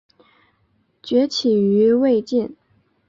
[1.03, 2.55] 崛起于魏晋。